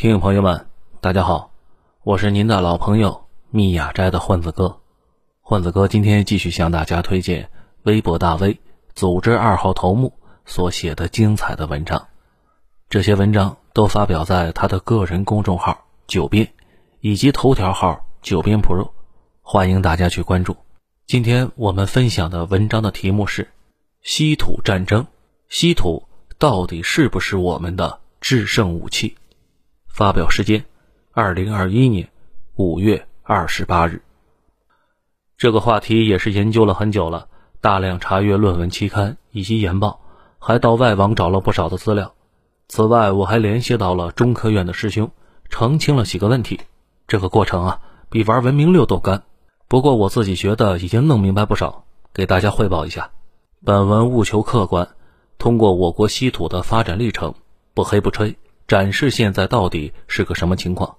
[0.00, 0.66] 听众朋友们，
[1.02, 1.50] 大家好，
[2.04, 4.80] 我是您的老朋友密雅斋的混子哥。
[5.42, 7.50] 混子哥今天继续向大家推荐
[7.82, 8.58] 微博大 V
[8.94, 10.14] 组织二号头目
[10.46, 12.08] 所写的精彩的文章。
[12.88, 16.50] 这些文章都发表在他的个人公众号“九编”
[17.00, 18.92] 以及头条号“九编 Pro”，
[19.42, 20.56] 欢迎大家去关注。
[21.06, 23.50] 今天我们分享的文章的题目是
[24.00, 25.06] “稀土战争”，
[25.50, 26.08] 稀土
[26.38, 29.18] 到底是不是我们的制胜武器？
[30.00, 30.64] 发表时间：
[31.12, 32.08] 二零二一年
[32.54, 34.00] 五月二十八日。
[35.36, 37.28] 这个话题也是研究了很久了，
[37.60, 40.00] 大量查阅论文期刊以及研报，
[40.38, 42.14] 还到外网找了不少的资料。
[42.66, 45.10] 此外，我还联系到了中科院的师兄，
[45.50, 46.60] 澄清了几个问题。
[47.06, 49.24] 这个过程啊，比玩文明六都干。
[49.68, 53.10] 不过我自己觉得已经弄明白不少，给大家汇报一下。
[53.66, 54.88] 本文务求客观，
[55.36, 57.34] 通过我国稀土的发展历程，
[57.74, 58.38] 不黑不吹。
[58.70, 60.98] 展示现在到底是个什么情况？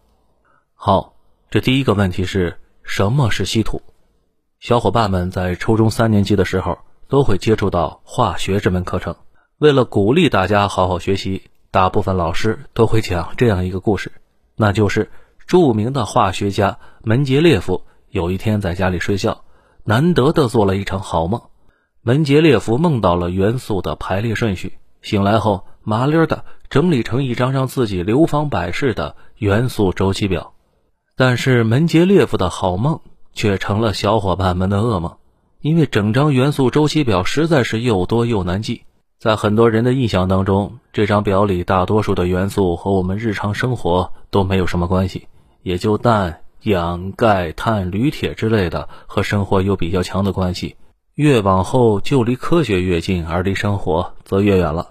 [0.74, 1.14] 好，
[1.50, 3.82] 这第一个问题是什么是稀土？
[4.60, 9.16] 小伙伴们在初中三年级的时候都会接触到化学这门课程。
[9.58, 14.12] 为了鼓励大家好好学习，大部分老师都会讲这样一个故事，
[14.58, 15.10] 那就是
[15.48, 19.46] 著名的化学家门捷列夫有一天在家里睡觉，
[19.86, 21.42] 难得的做了一场好梦。
[22.02, 26.44] 门捷列夫梦到了元素的排列顺序，醒来后麻溜的。
[26.70, 30.54] 整理成一张让自己流芳百世的元素周期表，
[31.18, 33.02] 但是门捷列夫的好梦
[33.34, 35.18] 却成了小伙伴们的噩梦，
[35.60, 38.84] 因为整张元素周期表实在是又多又难记。
[39.20, 45.28] 在很多人的印象当中，这张表里大多数的元素和我们日常生活都没有什么关系，
[45.64, 50.78] 也就氮、氧、钙、碳、铝、铁之类的和生活有比较强的关系。
[51.16, 54.88] 越往后就离科学越近，而离生活则越远了。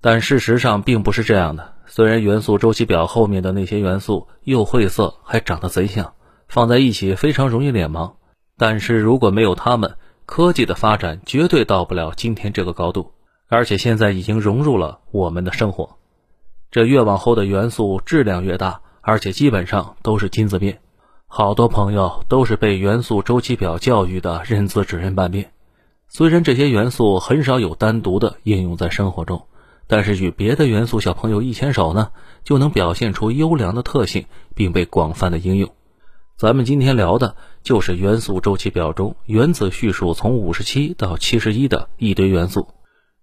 [0.00, 1.74] 但事实上并不是这样的。
[1.86, 6.14] 虽然元素周期表后面的那些元素又晦涩，还长得贼像，
[6.48, 8.14] 放在一起非常容易脸盲，
[8.58, 13.12] 但是如果没有它们，科技的发展绝对到不了今天这个高度。
[13.48, 15.98] 而且现在已经融入了我们的生活。
[16.72, 20.80] 这越往后的元素质量越大，而且基本上都是金字面。
[21.28, 25.52] 好多朋友都是被元素周期表教育的认字只认半边。
[26.08, 29.46] 虽然这些元素很少有单独的应用在生活中。
[29.88, 32.10] 但是与别的元素小朋友一牵手呢，
[32.44, 35.70] 就能表现出优良的特性，并被广泛的应用。
[36.36, 42.68] 咱们今天聊的就是元素周期表中原子序数从五十七到七十一的一堆元素。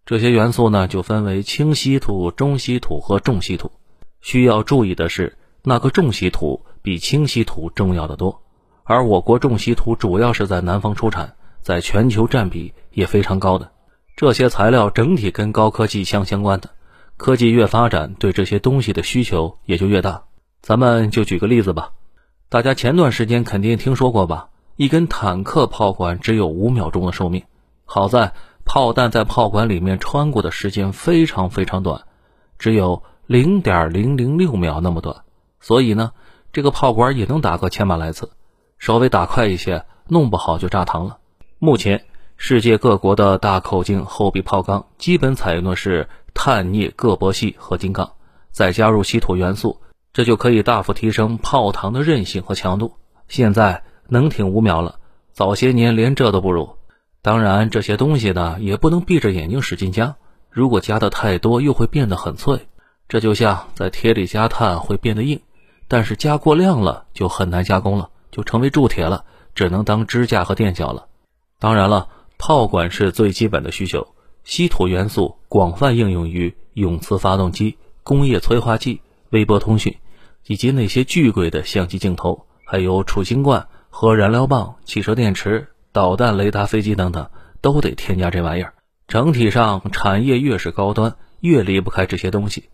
[0.06, 3.72] 这些元素呢，就分为轻稀土、中稀土和重稀土。
[4.22, 8.42] 需要注意的是，那个重稀土比轻稀土重要的多。
[8.84, 13.72] 而我国重稀土主要是在南方出产，在全球占比也非常高的。
[14.16, 16.70] 这些材料整体跟高科技相相关的，
[17.18, 20.26] 科技越发展，对这些东西的需求也就越大。
[20.62, 21.94] 咱们就举个例子吧，
[22.48, 24.50] 大家前段时间肯定听说过吧？
[24.76, 27.44] 一根坦克炮管只有五秒钟的寿命，
[27.86, 28.34] 好在
[28.66, 32.04] 炮弹在炮管里面穿过的时间非常非常短，
[32.60, 35.24] 只有零点零零六秒那么短，
[35.60, 36.12] 所以呢，
[36.52, 38.30] 这个炮管也能打个千把来次，
[38.78, 41.18] 稍微打快一些，弄不好就炸膛了。
[41.58, 42.06] 目前。
[42.36, 48.14] 世界各国的大口径厚壁炮钢基本采用的是碳镍铬铂锡合金钢，
[48.52, 49.80] 再加入稀土元素，
[50.12, 52.96] 这就可以大幅提升炮膛的韧性和强度。
[53.30, 55.00] 现在能挺五秒了，
[55.32, 56.76] 早些年连这都不如。
[57.22, 60.16] 当然，这些东西呢也不能闭着眼睛使劲加，
[60.50, 62.68] 如果加的太多又会变得很脆。
[63.08, 65.40] 这就像在铁里加碳会变得硬，
[65.88, 69.24] 但是加过量了就很难加工了，就成为铸铁了，
[69.56, 71.06] 只能当支架和垫脚了。
[71.60, 72.10] 当然了。
[72.46, 74.06] 炮管是最基本的需求，
[74.44, 79.00] 稀土元素广泛应用于永磁发动机、工业催化剂、
[79.30, 79.96] 微波通讯，
[80.46, 87.30] 以及那些巨贵的相机镜头，还有储氢罐、核燃料棒、汽车电池、导弹雷达、飞机等等，
[87.62, 88.74] 都得添加这玩意儿。
[89.08, 92.66] 整体上，产业越是高端，越离不开这些东西。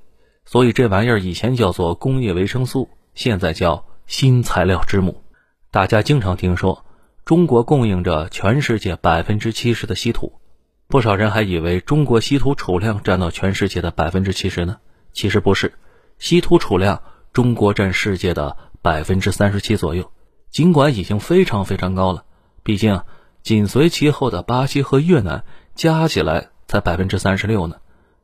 [0.46, 5.22] 所以这玩意儿以前叫做工业维生素，现在叫新材料之母。
[5.70, 6.84] 大家经常听说。
[7.30, 10.40] 中国供应着全世界百分之七十的稀土，
[10.88, 14.78] 不少人还以为中国稀土储量占到全世界的百分之七十呢。
[15.14, 15.76] 其实不是，
[16.18, 20.12] 稀土储量中国占世界的百分之三十七左右。
[20.50, 22.24] 尽管已经非常非常高了，
[22.64, 23.00] 毕竟
[23.44, 25.44] 紧随其后的巴西和越南
[25.76, 27.76] 加起来才百分之三十六呢，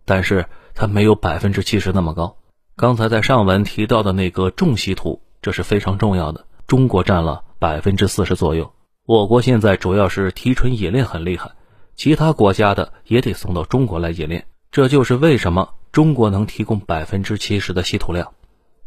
[0.03, 2.37] 但是它没有百分之七十那么高。
[2.75, 8.71] 刚才在上文提到的那个重稀土，这是非常重要的，中国占了百分之四十左右。
[9.07, 11.51] 我国现在主要是提纯冶炼很厉害，
[11.95, 14.47] 其他国家的也得送到中国来冶炼。
[14.71, 18.33] 这就是为什么中国能提供百分之七十的稀土量。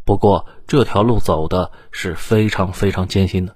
[0.05, 3.55] 不过这条路走的是非常非常艰辛的。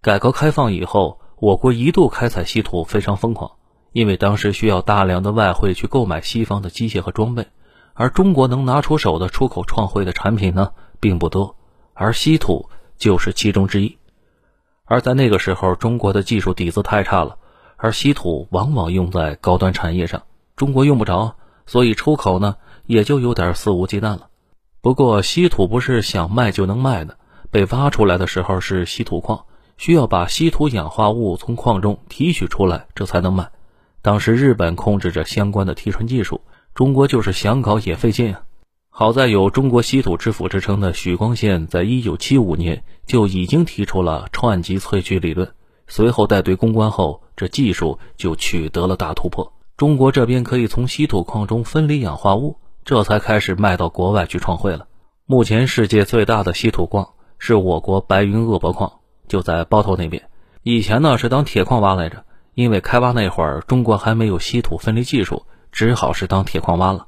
[0.00, 3.52] 改革开放以后，我国一度开采稀土非常疯狂，
[3.92, 7.46] 因为当时需要大量的外汇去购买西方的机械和装备，
[7.94, 11.54] 而中国能拿出手的出口创汇的产品呢并不多，
[11.94, 12.68] 而稀土
[12.98, 13.96] 就是其中之一。
[14.90, 17.36] 而在那个时候，中国的技术底子太差了，
[17.76, 20.24] 而稀土往往用在高端产业上，
[20.56, 22.56] 中国用不着，所以出口呢
[22.86, 24.26] 也就有点肆无忌惮了。
[24.80, 27.18] 不过，稀土不是想卖就能卖的，
[27.52, 29.44] 被挖出来的时候是稀土矿。
[29.78, 33.48] 需要把稀土氧化物从矿中提取出来，这才能卖。
[34.02, 36.40] 当时日本控制着相关的提纯技术，
[36.74, 38.42] 中国就是想搞也费劲啊。
[39.00, 45.50] 好在有“中国稀土之父”之称的许光宪，在一九七五年就已经提出了串级萃取理论。
[45.88, 49.54] 随后带队攻关后，这技术就取得了大突破。
[49.78, 54.86] 中国这边可以从稀土矿中分离氧化物，这才开始卖到国外去创汇了。
[55.24, 57.08] 目前世界最大的稀土矿
[57.38, 58.92] 是我国白云鄂博矿。
[59.28, 60.28] 就在包头那边，
[60.62, 67.06] 以前呢是当铁矿挖来着，因为开挖那会儿中国还没有稀土分离技术，只好是当铁矿挖了。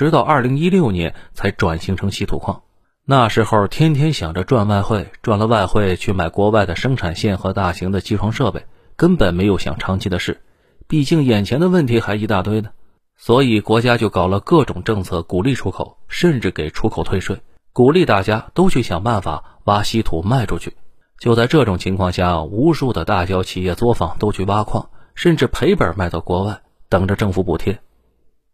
[0.00, 2.62] 直到二零一六年才转型成稀土矿。
[3.04, 8.64] 那时候天天想着赚外汇，赚了外汇去买国外的生产线和大型的机床设备，
[8.96, 10.40] 根本没有想长期的事。
[10.88, 12.70] 毕竟眼前的问题还一大堆呢，
[13.18, 17.42] 所以国家就搞了各种政策鼓励出口，甚至给出口退税，
[17.74, 20.72] 鼓励大家都去想办法挖稀土卖出去。
[21.18, 27.80] 就在这种情况下，无数的大小企业作坊都去挖矿，甚至赔本卖到国外，等着政府补贴。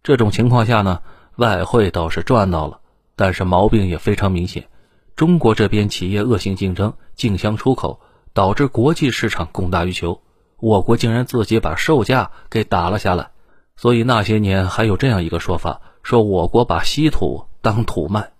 [0.02, 1.02] 这种情况下呢，
[1.36, 2.80] 外汇倒是赚到了，
[3.14, 4.68] 但是毛病也非常明显。
[5.14, 8.00] 中国这边企业恶性竞争，竞相出口，
[8.32, 10.20] 导致国际市场供大于求，
[10.58, 13.30] 我国竟然自己把售价给打了下来。
[13.76, 18.32] 所以那些年还有这样一个说法，说我国把稀土当土卖。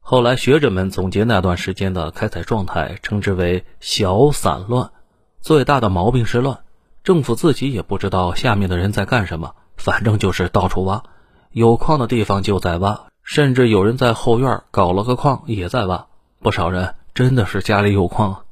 [0.00, 4.90] 后来学者们总结那段时间的开采状态，称之为“小散乱”。
[5.40, 6.58] 最大的毛病是乱，
[7.04, 11.04] 政府自己也不知道下面的人在干什么，反正就是到处挖，
[11.52, 16.06] 有矿的地方就在挖，甚至有人在后院搞了个矿也在挖。
[16.40, 18.44] 不少人真的是家里有矿。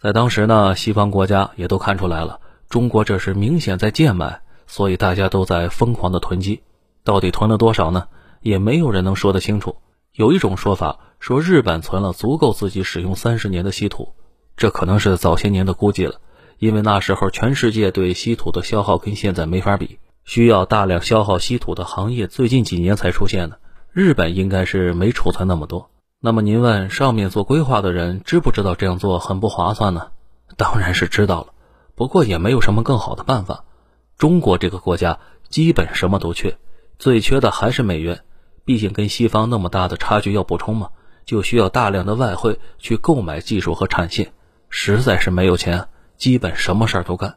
[0.00, 6.62] 在当时呢，西方国家也都看出来了，中国这是明显在贱卖，所以大家都在疯狂的囤积。
[7.04, 8.08] 到底囤了多少呢？
[8.40, 9.76] 也没有人能说得清楚。
[10.14, 14.14] 有一种说法说，日本存了足够自己使用三十年的稀土，
[14.56, 16.22] 这可能是早些年的估计了，
[16.58, 23.58] 因为那时候全世界对稀土的消耗跟现在没法比，需要大量消耗稀土的行业最近几年才出现的。
[23.92, 25.90] 日本应该是没储存那么多。
[26.20, 30.08] 那么您问上面做规划的人知不知道这样做很不划算呢？
[30.58, 31.52] 当然是知道了，
[31.94, 33.64] 不过也没有什么更好的办法。
[34.18, 35.18] 中国这个国家
[35.48, 36.58] 基本什么都缺，
[36.98, 38.20] 最缺的还是美元。
[38.64, 40.88] 毕竟跟西方那么大的差距要补充嘛，
[41.24, 44.32] 就需要大量的外汇去购买技术和产线，
[44.70, 47.36] 实在是没有钱，基本什么事儿都干。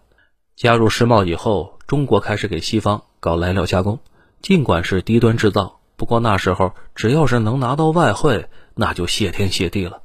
[0.59, 3.97] 加入世贸以后，中国开始给西方搞来料加工，
[4.41, 10.01] 尽管是低端制造，不过那时候只要是能拿到外汇，那就谢天谢地了。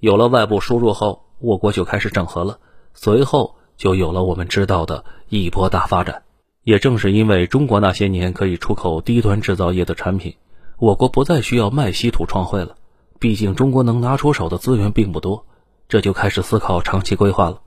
[0.00, 2.58] 有了外部输入后，我国就开始整合了，
[2.92, 6.24] 随后就有了我们知道的一波大发展。
[6.64, 10.34] 也正是因为中国那些年可以出口低端制造业的产品。
[10.76, 12.74] 我国不再需要卖稀土创汇了，
[13.20, 15.46] 毕竟中国能拿出手的资源并不多，
[15.88, 17.60] 这就开始思考长期规划了。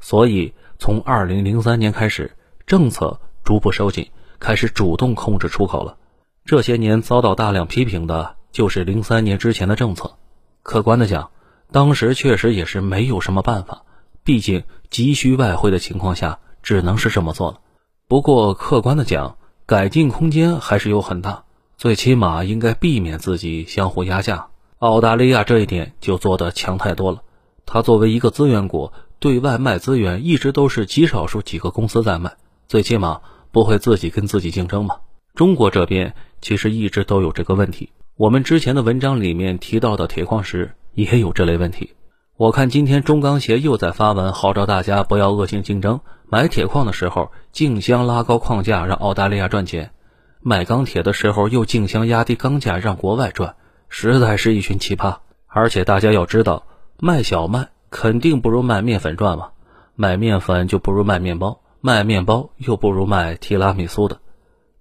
[0.00, 2.32] 所以从二零零三年开始，
[2.66, 5.96] 政策逐步收紧，开始主动控制出口了。
[6.44, 10.16] 这些年遭到大量批评的就是零三年之前的政策。
[10.62, 11.30] 客观的讲，
[11.72, 13.82] 当时确实也是没有什么办法，
[14.22, 17.60] 毕竟急需外汇的情况下，只能是这么做了。
[18.08, 21.44] 不过客观的讲，改进空间还是有很大。
[21.76, 24.48] 最起码应该避免自己相互压价。
[24.78, 27.22] 澳大利亚这一点就做得强太多了。
[27.66, 32.34] 它作为一个资源国，对外卖资源一直都是极少数几个公司在卖，
[32.68, 33.20] 最起码
[33.52, 34.96] 不会自己跟自己竞争嘛。
[35.34, 37.90] 中国这边其实一直都有这个问题。
[38.16, 41.94] 我们之前的文章里面提到的铁矿石也有这类问题。
[42.36, 49.92] 我看今天中钢协又在发文号召大家不要恶性竞争，买铁矿的时候竞相拉高矿价，让澳大利亚赚钱。
[50.40, 53.56] 卖钢铁的时候又竞相压低钢价让国外赚，
[53.88, 55.16] 实在是一群奇葩。
[55.46, 56.66] 而且大家要知道，
[56.98, 59.50] 卖小麦肯定不如卖面粉赚嘛，
[59.94, 64.18] 卖面粉就不如卖面包，卖面包又不如卖提拉米苏的。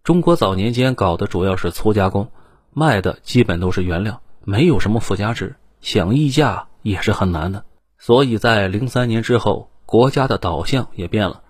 [0.03, 2.29] 中国早年间搞的主要是粗加工，
[2.71, 7.65] 卖的基本都是原料，没有什么附加值，想溢价也是很难的。
[7.99, 11.43] 所以在零三年之后，国家的导向也变了，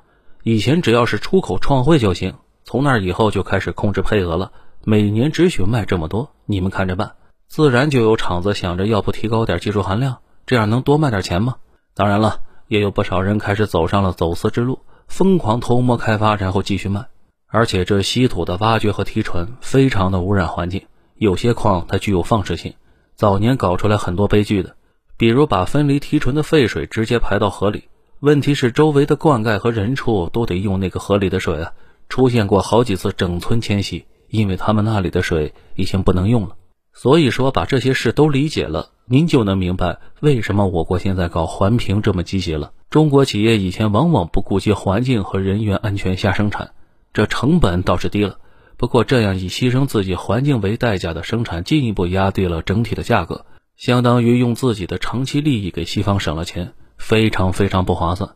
[0.43, 2.33] 以前只要是出口创汇就行。
[2.65, 4.51] 从那以后就开始控制配额了，
[4.83, 7.13] 每年只许卖这么多，你们看着办。
[7.47, 11.55] 自然就有厂子想着要不提高点技术含量，这样能多卖点钱吗？
[11.93, 17.05] 当然了，也有不少人开始走上了走私之路，疯狂偷摸开发，然后继续卖。
[17.47, 22.73] 而且这稀土的挖掘和提纯非常的污染环境，有些矿它具有放射性，
[23.15, 24.75] 早年搞出来很多悲剧的，
[25.17, 27.83] 比如把分离提纯的废水直接排到河里，
[28.19, 31.73] 问题是周围的灌溉和人畜都得用那个河里的水啊，
[32.09, 36.55] 出现过好几次整村迁徙，因为他们那里的水已经不能用了。
[36.91, 42.71] 所以说，把这些事都理解了，您就能明白为什么我国现在搞环评这么积极了。
[42.89, 46.73] 中国企业以前往往不顾及环境和人员安全下生产。
[47.11, 48.37] 这成本倒是低了，
[48.77, 53.45] 不过这样以牺牲自己环境为代价的生产，进一步压低了整体的价格，
[53.75, 58.31] 相当于用自己的长期利益给西方省了钱，非常非常不划算。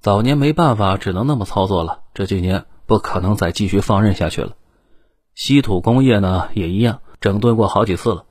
[0.00, 4.52] 早年没办法，只能那么操作了，这几年不可能再继续放任下去了。
[5.34, 8.24] 稀土工业呢也一样，整顿过好几次了，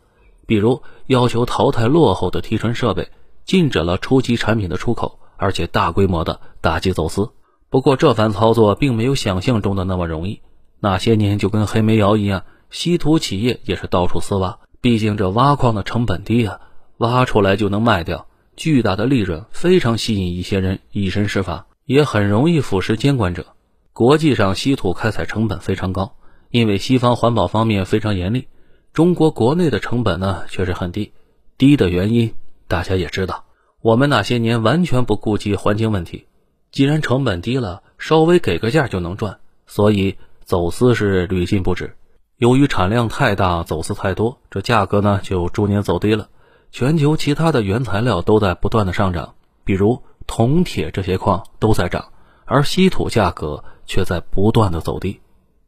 [0.50, 3.10] 比如要求淘汰落后的提纯设备，
[3.46, 7.30] 禁止了初级产品的出口，而且大规模的打击走私。
[7.70, 10.42] 不过这番操作并没有想象中的那么容易。
[10.80, 14.58] 那些年就跟黑煤窑一样，稀土企业也是到处私挖。
[14.82, 16.62] 毕竟这挖矿的成本低啊，
[16.98, 18.26] 挖出来就能卖掉，
[18.56, 23.46] 巨大的利润非常吸引一些人以身试法，也很容易腐蚀监管者。
[23.94, 26.16] 国际上稀土开采成本非常高，
[26.50, 28.48] 因为西方环保方面非常严厉，
[28.94, 31.14] 中国国内的成本呢确实很低。
[31.58, 32.34] 低的原因
[32.68, 33.46] 大家也知道，
[33.82, 36.26] 我们那些年完全不顾及环境问题。
[36.72, 41.96] 既然成本低了，稍微给个价就能赚，所以走私是屡禁不止。
[42.38, 46.30] 由于产量太大，走私太多，这价格呢就逐年走低了。
[46.72, 52.10] 全球其他的原材料都在不断的上涨，比如铜、铁这些矿都在涨，
[52.46, 55.20] 而稀土价格却在不断的走低。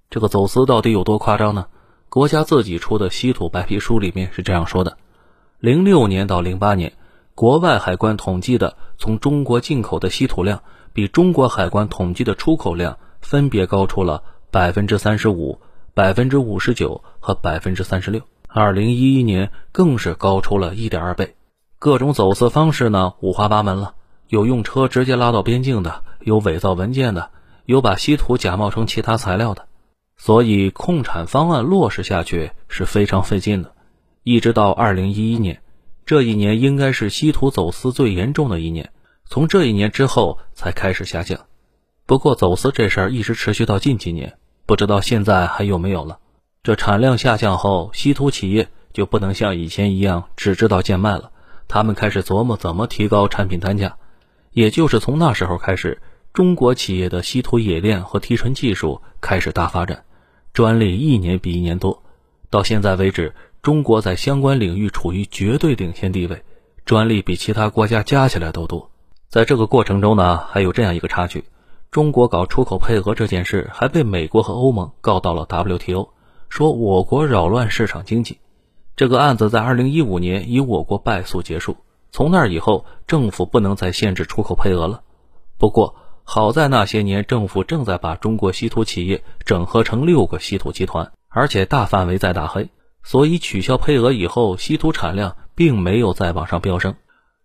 [0.10, 1.66] 这个走私到底有多夸张呢？
[2.12, 4.98] 国家自己出的稀土白皮书里面是这样说的：
[5.60, 6.91] 零六年到零八年，
[7.36, 10.62] 国外海关统计的从中国进口的稀土量。
[10.91, 15.62] 比中国海关统计的出口量分别高出了百分之三十五、
[15.94, 18.22] 百分之五十九和百分之三十六。
[18.50, 21.38] 二零一一年更是高出了一点二倍。
[21.80, 23.94] 各种走私方式呢五花八门了，
[24.27, 27.30] 有用车直接拉到边境的，有伪造文件的，
[27.63, 29.65] 有把稀土假冒成其他材料的。
[30.24, 33.74] 所以控产方案落实下去是非常费劲的。
[34.22, 35.63] 一直到二零一一年，
[36.06, 38.92] 这一年应该是稀土走私最严重的一年。
[39.25, 41.48] 从这一年之后才开始下降，
[42.06, 44.38] 不过走私这事儿一直持续到近几年，
[44.68, 46.20] 不知道现在还有没有了。
[46.62, 51.32] 这产量下降后，稀土企业就不能像以前一样只知道贱卖了，
[51.68, 53.98] 他们开始琢磨怎么提高产品单价。
[54.51, 56.00] 也就是从那时候开始，
[56.32, 60.04] 中国企业的稀土冶炼和提纯技术开始大发展，
[60.53, 62.03] 专利一年比一年多。
[62.50, 66.43] 到现在为止，中国在相关领域处于绝对领先地位，
[66.86, 68.91] 专利比其他国家加起来都多。
[69.29, 71.46] 在这个过程中呢，还有这样一个插曲：
[71.89, 76.10] 中国搞出口配额这件事，还被美国和欧盟告到了 WTO，
[76.50, 78.39] 说我国扰乱市场经济。
[78.98, 81.77] 这个案子在2015年以我国败诉结束。
[82.12, 85.01] 从那以后，政府不能再限制出口配额了。
[85.58, 92.70] 不过好在那些年，政府正在把中国稀土企业整合成六个稀土集团，而且大范围在打黑，
[93.04, 96.96] 所以取消配额以后，稀土产量并没有再往上飙升。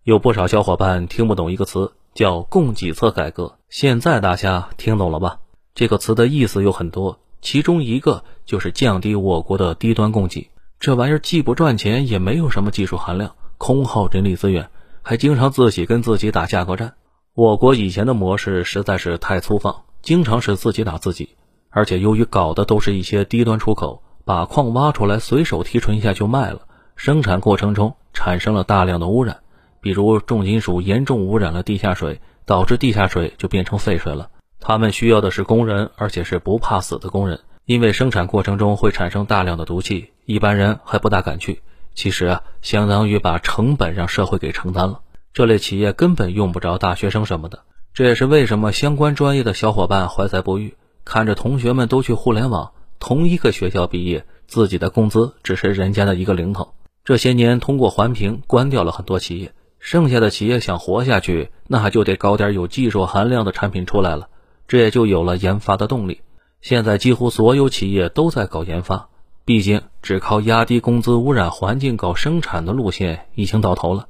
[0.03, 3.57] 有不少小伙伴听不懂一个词，叫供给侧改革。
[3.67, 5.39] 现在大家听懂了吧？
[5.75, 10.49] 这个词的意思有很多，其中一个就是降低我国的低端供给。
[10.79, 14.69] 这玩意儿既不赚钱，也没有什么技术含量，空耗人力资源，
[15.01, 16.93] 还经常自己跟自己打价格战。
[17.37, 21.35] 我国以前的模式实在是太粗放，经常是自己打自己，
[21.69, 26.61] 而且由于搞的都是一些低端出口，把矿挖出来随手提纯一下就卖了，
[26.95, 29.41] 生产过程中产生了大量的污染。
[29.81, 34.31] 比如重金属严重污染了地下水，导致地下水就变成废水了。
[34.59, 41.61] 他们需要的是工人，而且是不怕死的工人，因为生产过程中会产生大量的毒气，一般人还不大敢去。
[41.93, 45.01] 其实啊，相当于把成本让社会给承担了。
[45.37, 47.59] 这类企业根本用不着大学生什么的。
[47.93, 50.75] 这也是为什么相关专业的小伙伴怀才不遇，
[51.05, 56.73] 看着同学们都去互联网，同一个学校毕业，自己的工资只是人家的一个零头。
[57.05, 59.53] 这些年通过环评关掉了很多企业。
[59.79, 64.29] 剩下的企业想活下去，那就得搞点有技术含量的产品出来了，
[64.67, 66.21] 这也就有了研发的动力。
[66.61, 69.09] 现在几乎所有企业都在搞研发，
[69.45, 74.07] 毕竟只靠压低工资、污染环境搞生产的路线已经到头了。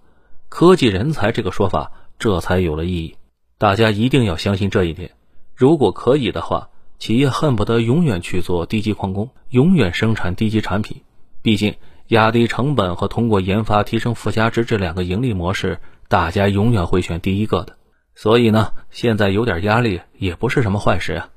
[0.49, 3.15] 科技人才这个说法这才有了意义。
[3.57, 5.11] 大家一定要相信这一点。
[5.55, 11.01] 如果可以的话，企业恨不得永远去做低级矿工，永远生产低级产品。
[11.41, 11.75] 毕竟
[12.07, 17.77] 压低成本和通过研发提升附加值这两个盈利模式，大家永远会选第一个的。
[18.15, 21.29] 所以呢，现在有点压力也不是什么坏事啊。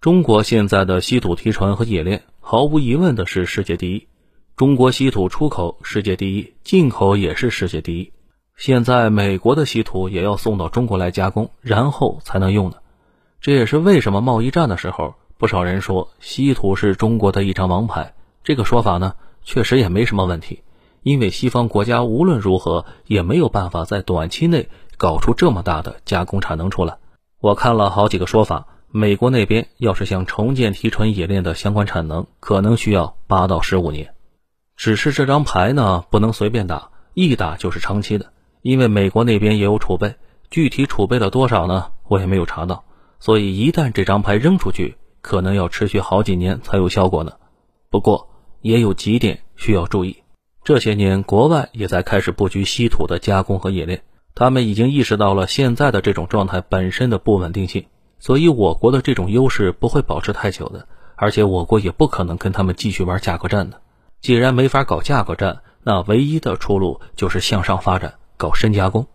[0.00, 4.06] 中国现在的稀土提纯和冶炼，毫无疑问的是世界第一。
[4.56, 8.12] 中国稀土出口世界第一，进口也是世界第一。
[8.58, 12.78] 现在美国的稀土也要送到中国来加工，然后才能用呢。
[13.40, 18.14] 这也是为什么贸易战的时候，不少人说稀土是中国的一张王牌。
[18.42, 20.64] 这个说法呢，确实也没什么问题，
[21.04, 26.98] 因为西方国家无论如何也没有办法在短期内搞出这么大的加工产能出来。
[27.40, 34.14] 我看了好几个说法，美国那边要是想重建提纯冶炼的相关产能，可能需要八到十五年。
[34.76, 38.32] 只是这张牌呢，不能随便打，一打就是长期的，
[38.68, 40.16] 因为美国那边也有储备，
[40.50, 41.86] 具体储备了多少呢？
[42.06, 42.84] 我也没有查到。
[43.18, 47.32] 所以，一旦这张牌扔出去，可能要持续好几年才有效果呢。
[47.88, 48.28] 不过，
[48.60, 50.18] 也有几点需要注意。
[50.64, 54.02] 这些年，国外也在开始布局稀土的加工和冶炼，
[54.34, 57.86] 他们已经意识到了现在的这种状态本身的不稳定性。
[58.18, 63.80] 所以，我国的这种优势不会保持太久的，而且我国也不可能跟他们继续玩价格战的。
[64.20, 69.06] 既然没法搞价格战，那唯一的出路就是向上发展，搞深加工。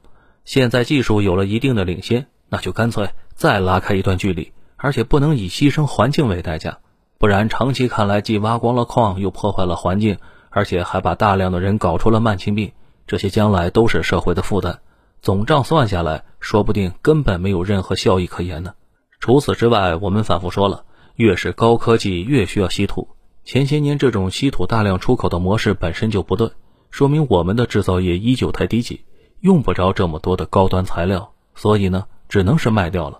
[0.46, 3.10] 现在技术有了一定的领先，那就干脆。
[3.34, 6.77] 再拉开一段距离，而且不能以牺牲环境为代价，
[7.18, 10.20] 不然长期看来既挖光了矿，又破坏了环境，
[10.51, 12.72] 而且还把大量的人搞出了慢性病，
[13.08, 14.82] 这些将来都是社会的负担。
[15.22, 18.74] 总账算下来，说不定根本没有任何效益可言呢。
[19.20, 20.84] 除此之外，我们反复说了，
[21.15, 23.08] 越是高科技，越需要稀土。
[23.46, 26.51] 前些年这种稀土大量出口的模式本身就不对，
[26.92, 29.06] 说明我们的制造业依旧太低级，
[29.43, 33.19] 用不着这么多的高端材料，所以呢，只能是卖掉了。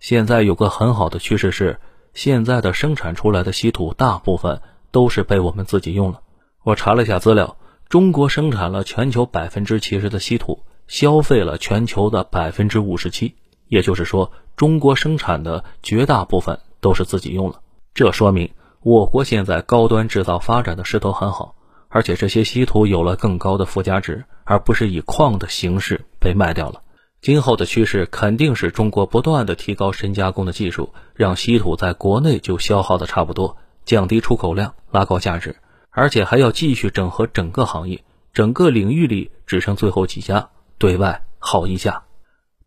[0.00, 1.80] 现在有个很好的趋势是，
[2.12, 4.60] 现在的生产出来的稀土大部分
[4.90, 6.20] 都是被我们自己用了。
[6.62, 7.56] 我查了一下资料，
[7.88, 13.34] 中国生产了全球百分之七十的稀土，消费了全球的百分之五十七，
[13.68, 17.60] 也就是说，中国生产的绝大部分都是自己用了。
[17.94, 18.50] 这说明
[18.82, 21.54] 我国现在高端制造发展的势头很好，
[21.96, 26.82] 而且这些稀土有了更高的附加值，而不是以矿的形式被卖掉了。
[27.22, 33.56] 今后的趋势肯定是中国不断的提高深加工的技术，让稀土在国内就消耗的差不多，
[33.86, 35.56] 降低出口量，拉高价值，
[35.88, 38.04] 而且还要继续整合整个行业，
[38.34, 42.02] 整个领域里只剩最后几家，对外耗一家。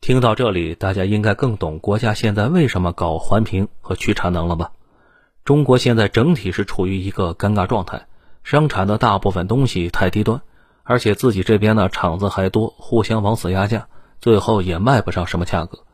[0.02, 4.72] 听到这里，大家应该更懂国家现在为什么搞环评和去产能了吧？
[5.46, 8.08] 中国现在整体是处于一个尴尬状态，
[8.44, 10.42] 生产的大部分东西太低端，
[10.84, 13.88] 而且自己这边呢厂子还多，互相往死压价。
[14.22, 15.86] 最后也卖不上什么价格，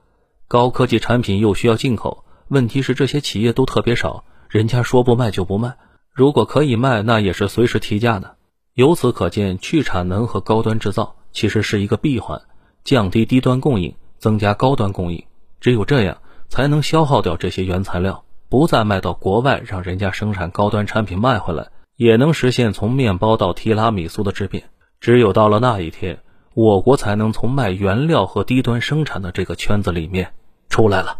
[0.47, 5.75] 高科技产品又需要进口，问题是这些企业都特别少，人家说不卖就不卖，
[6.11, 8.35] 如果可以卖，那也是随时提价的。
[8.73, 12.41] 由此可见，去产能和高端制造其实是一个闭环，
[12.83, 15.23] 降低低端供应，增加高端供应，
[15.61, 16.17] 只有这样
[16.49, 24.69] 才能消耗掉这些原材料，不再卖到国外，让人家生产高端产品卖回来，也能实现从面包到提拉米苏的质变。
[24.99, 26.19] 只有到了那一天。
[26.55, 30.31] 我国才能从卖原料和低端生产的这个圈子里面
[30.69, 31.19] 出来了。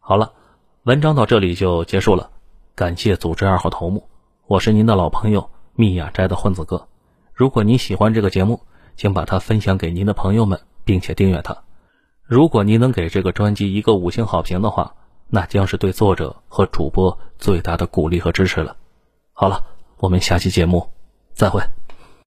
[0.00, 0.32] 好了，
[0.82, 2.30] 文章到这里就结束了。
[2.74, 4.08] 感谢组织二号头目，
[4.48, 6.88] 我是您的老朋友密雅斋的混子哥。
[7.32, 8.62] 如果您喜欢这个节目，
[8.96, 11.56] 请把它分享给您的朋友们，并且订阅它。
[12.24, 14.96] 如果您能给这个专辑一个五星好评的话，
[15.28, 18.76] 那将是对作者和主播最大的鼓励和支持了。
[19.38, 19.62] 好了，
[19.98, 20.90] 我们下期节目
[21.34, 21.62] 再会。